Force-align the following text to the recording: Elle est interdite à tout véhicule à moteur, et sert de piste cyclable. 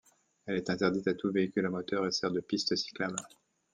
Elle 0.47 0.55
est 0.55 0.69
interdite 0.71 1.07
à 1.09 1.13
tout 1.13 1.31
véhicule 1.31 1.67
à 1.67 1.69
moteur, 1.69 2.07
et 2.07 2.11
sert 2.11 2.31
de 2.31 2.39
piste 2.39 2.75
cyclable. 2.75 3.17